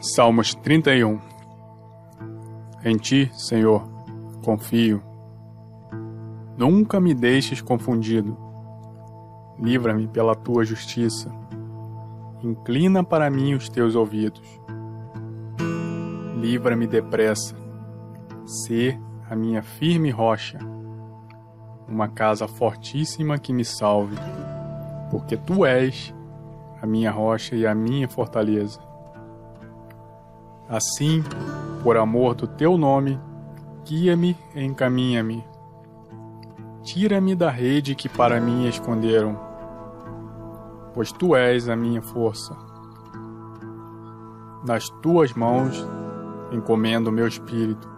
[0.00, 1.20] Salmos 31
[2.84, 3.86] Em ti, Senhor,
[4.42, 5.02] confio.
[6.56, 8.36] Nunca me deixes confundido.
[9.58, 11.30] Livra-me pela tua justiça.
[12.42, 14.60] Inclina para mim os teus ouvidos.
[16.40, 17.54] Livra-me depressa.
[18.46, 18.98] Sê
[19.28, 20.58] a minha firme rocha,
[21.88, 24.16] uma casa fortíssima que me salve,
[25.10, 26.14] porque tu és
[26.80, 28.93] a minha rocha e a minha fortaleza.
[30.68, 31.22] Assim,
[31.82, 33.20] por amor do teu nome,
[33.84, 35.44] guia-me e encaminha-me.
[36.82, 39.38] Tira-me da rede que para mim esconderam,
[40.94, 42.56] pois tu és a minha força.
[44.66, 45.86] Nas tuas mãos
[46.50, 47.88] encomendo meu espírito.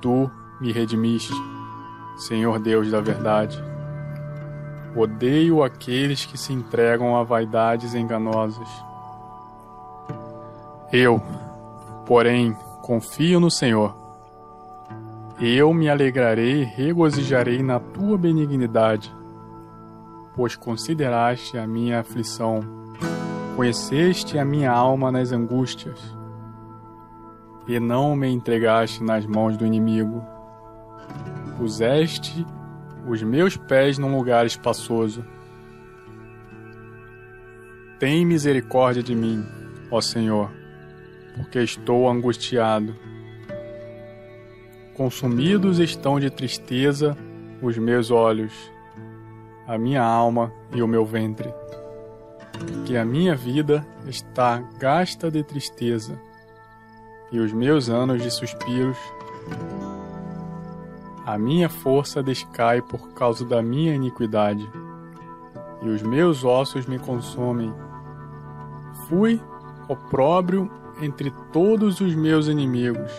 [0.00, 0.30] Tu
[0.60, 1.34] me redimiste,
[2.16, 3.60] Senhor Deus da verdade.
[4.94, 8.68] Odeio aqueles que se entregam a vaidades enganosas
[10.96, 11.20] eu,
[12.06, 13.94] porém, confio no Senhor.
[15.38, 19.14] Eu me alegrarei e regozijarei na tua benignidade,
[20.34, 22.60] pois consideraste a minha aflição,
[23.54, 26.00] conheceste a minha alma nas angústias,
[27.68, 30.24] e não me entregaste nas mãos do inimigo.
[31.58, 32.46] Puseste
[33.06, 35.22] os meus pés num lugar espaçoso.
[37.98, 39.44] Tem misericórdia de mim,
[39.90, 40.55] ó Senhor
[41.36, 42.96] porque estou angustiado.
[44.94, 47.16] Consumidos estão de tristeza
[47.60, 48.52] os meus olhos,
[49.66, 51.52] a minha alma e o meu ventre,
[52.84, 56.18] que a minha vida está gasta de tristeza
[57.30, 58.98] e os meus anos de suspiros.
[61.24, 64.66] A minha força descai por causa da minha iniquidade,
[65.82, 67.74] e os meus ossos me consomem.
[69.08, 69.40] Fui
[69.88, 70.70] opróbrio
[71.00, 73.12] entre todos os meus inimigos,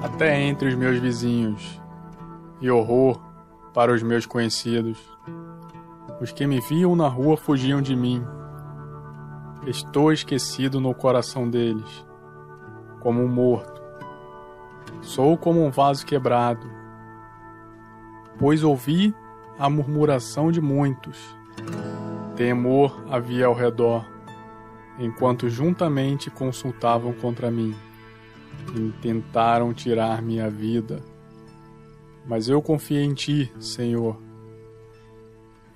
[0.00, 1.80] até entre os meus vizinhos,
[2.60, 3.20] e horror
[3.72, 4.98] para os meus conhecidos.
[6.20, 8.24] Os que me viam na rua fugiam de mim.
[9.66, 12.06] Estou esquecido no coração deles,
[13.00, 13.82] como um morto.
[15.00, 16.66] Sou como um vaso quebrado,
[18.38, 19.14] pois ouvi
[19.58, 21.36] a murmuração de muitos.
[22.36, 24.13] Temor havia ao redor
[24.98, 27.74] enquanto juntamente consultavam contra mim
[28.74, 31.02] e tentaram tirar-me a vida.
[32.26, 34.16] Mas eu confiei em ti, Senhor,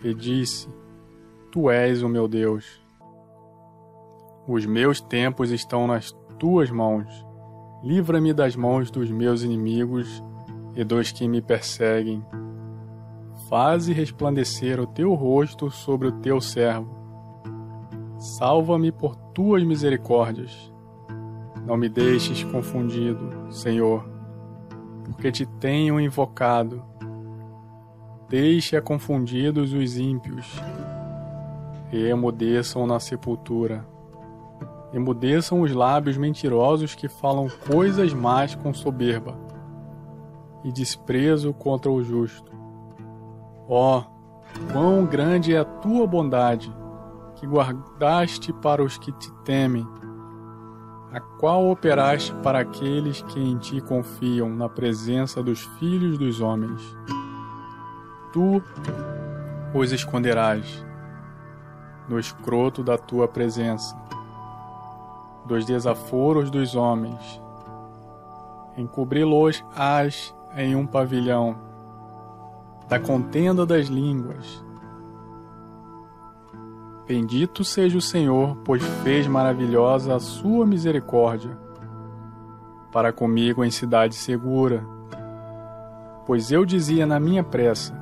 [0.02, 0.68] e disse:
[1.50, 2.80] Tu és o meu Deus.
[4.46, 7.06] Os meus tempos estão nas tuas mãos.
[7.82, 10.22] Livra-me das mãos dos meus inimigos
[10.74, 12.24] e dos que me perseguem.
[13.48, 16.97] Faze resplandecer o teu rosto sobre o teu servo
[18.18, 20.72] Salva-me por tuas misericórdias.
[21.64, 24.04] Não me deixes confundido, Senhor,
[25.04, 26.82] porque te tenho invocado.
[28.28, 30.60] Deixe-a confundidos os ímpios,
[31.92, 33.86] e emudeçam na sepultura.
[34.92, 39.38] Emudeçam os lábios mentirosos que falam coisas más com soberba
[40.64, 42.50] e desprezo contra o justo.
[43.68, 46.72] Ó, oh, quão grande é a tua bondade!
[47.38, 49.86] Que guardaste para os que te temem,
[51.12, 56.82] a qual operaste para aqueles que em ti confiam na presença dos filhos dos homens.
[58.32, 58.62] Tu
[59.72, 60.84] os esconderás
[62.08, 63.96] no escroto da tua presença,
[65.46, 67.40] dos desaforos dos homens.
[68.76, 71.56] Encobri-los-ás em um pavilhão,
[72.88, 74.64] da contenda das línguas
[77.08, 81.56] Bendito seja o Senhor, pois fez maravilhosa a sua misericórdia
[82.92, 84.84] para comigo em cidade segura.
[86.26, 87.98] Pois eu dizia na minha pressa: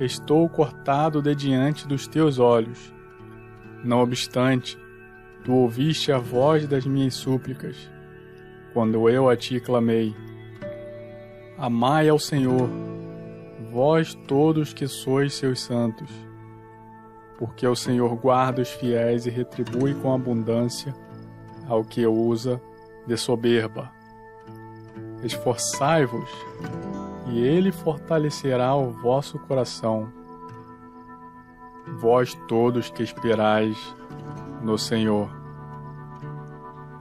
[0.00, 2.92] Estou cortado de diante dos teus olhos.
[3.84, 4.76] Não obstante,
[5.44, 7.88] tu ouviste a voz das minhas súplicas,
[8.72, 10.16] quando eu a ti clamei.
[11.56, 12.68] Amai ao Senhor,
[13.70, 16.31] vós todos que sois seus santos
[17.38, 20.94] porque o Senhor guarda os fiéis e retribui com abundância
[21.66, 22.60] ao que usa
[23.06, 23.90] de soberba.
[25.22, 26.30] Esforçai-vos,
[27.28, 30.12] e ele fortalecerá o vosso coração.
[31.98, 33.76] Vós todos que esperais
[34.62, 35.30] no Senhor.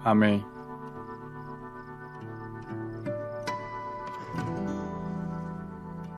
[0.03, 0.50] Amém.